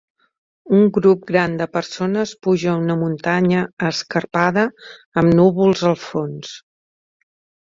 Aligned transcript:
Un 0.75 0.85
grup 0.93 1.25
gran 1.31 1.51
de 1.59 1.67
persones 1.75 2.31
puja 2.47 2.73
una 2.85 2.95
muntanya 3.01 3.61
escarpada 3.91 4.65
amb 5.23 5.37
núvols 5.41 5.85
al 5.93 6.01
fons. 6.07 6.57